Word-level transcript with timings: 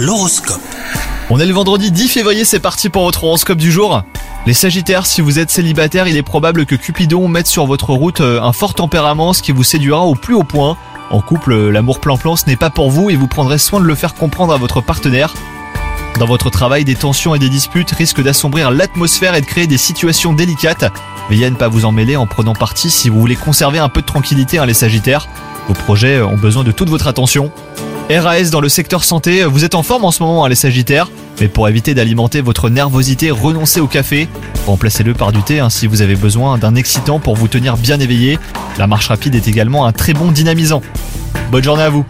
L'horoscope. 0.00 0.60
On 1.28 1.40
est 1.40 1.46
le 1.46 1.52
vendredi 1.52 1.90
10 1.90 2.08
février, 2.08 2.44
c'est 2.44 2.60
parti 2.60 2.88
pour 2.88 3.02
votre 3.02 3.24
horoscope 3.24 3.58
du 3.58 3.72
jour. 3.72 4.04
Les 4.46 4.54
Sagittaires, 4.54 5.06
si 5.06 5.20
vous 5.20 5.40
êtes 5.40 5.50
célibataire, 5.50 6.06
il 6.06 6.16
est 6.16 6.22
probable 6.22 6.66
que 6.66 6.76
Cupidon 6.76 7.26
mette 7.26 7.48
sur 7.48 7.66
votre 7.66 7.92
route 7.92 8.20
euh, 8.20 8.40
un 8.40 8.52
fort 8.52 8.74
tempérament, 8.74 9.32
ce 9.32 9.42
qui 9.42 9.50
vous 9.50 9.64
séduira 9.64 10.02
au 10.02 10.14
plus 10.14 10.34
haut 10.36 10.44
point. 10.44 10.76
En 11.10 11.20
couple, 11.20 11.50
euh, 11.50 11.70
l'amour 11.72 11.98
plan-plan, 11.98 12.36
ce 12.36 12.46
n'est 12.46 12.54
pas 12.54 12.70
pour 12.70 12.92
vous 12.92 13.10
et 13.10 13.16
vous 13.16 13.26
prendrez 13.26 13.58
soin 13.58 13.80
de 13.80 13.86
le 13.86 13.96
faire 13.96 14.14
comprendre 14.14 14.52
à 14.52 14.56
votre 14.56 14.80
partenaire. 14.80 15.34
Dans 16.20 16.26
votre 16.26 16.48
travail, 16.48 16.84
des 16.84 16.94
tensions 16.94 17.34
et 17.34 17.40
des 17.40 17.48
disputes 17.48 17.90
risquent 17.90 18.22
d'assombrir 18.22 18.70
l'atmosphère 18.70 19.34
et 19.34 19.40
de 19.40 19.46
créer 19.46 19.66
des 19.66 19.78
situations 19.78 20.32
délicates. 20.32 20.92
Veillez 21.28 21.46
à 21.46 21.50
ne 21.50 21.56
pas 21.56 21.66
vous 21.66 21.84
en 21.84 21.90
mêler 21.90 22.14
en 22.14 22.28
prenant 22.28 22.54
parti 22.54 22.88
si 22.88 23.08
vous 23.08 23.18
voulez 23.18 23.36
conserver 23.36 23.80
un 23.80 23.88
peu 23.88 24.02
de 24.02 24.06
tranquillité, 24.06 24.58
hein, 24.58 24.66
les 24.66 24.74
Sagittaires. 24.74 25.26
Vos 25.66 25.74
projets 25.74 26.18
euh, 26.18 26.26
ont 26.26 26.36
besoin 26.36 26.62
de 26.62 26.70
toute 26.70 26.88
votre 26.88 27.08
attention. 27.08 27.50
RAS 28.10 28.50
dans 28.50 28.62
le 28.62 28.70
secteur 28.70 29.04
santé, 29.04 29.44
vous 29.44 29.64
êtes 29.64 29.74
en 29.74 29.82
forme 29.82 30.06
en 30.06 30.10
ce 30.10 30.22
moment, 30.22 30.44
hein, 30.44 30.48
les 30.48 30.54
Sagittaires. 30.54 31.10
Mais 31.40 31.48
pour 31.48 31.68
éviter 31.68 31.92
d'alimenter 31.92 32.40
votre 32.40 32.70
nervosité, 32.70 33.30
renoncez 33.30 33.80
au 33.80 33.86
café. 33.86 34.28
Remplacez-le 34.66 35.12
par 35.12 35.30
du 35.30 35.42
thé 35.42 35.60
hein, 35.60 35.68
si 35.68 35.86
vous 35.86 36.00
avez 36.00 36.16
besoin 36.16 36.56
d'un 36.56 36.74
excitant 36.74 37.18
pour 37.18 37.36
vous 37.36 37.48
tenir 37.48 37.76
bien 37.76 38.00
éveillé. 38.00 38.38
La 38.78 38.86
marche 38.86 39.08
rapide 39.08 39.34
est 39.34 39.46
également 39.46 39.84
un 39.84 39.92
très 39.92 40.14
bon 40.14 40.32
dynamisant. 40.32 40.80
Bonne 41.50 41.64
journée 41.64 41.82
à 41.82 41.90
vous 41.90 42.06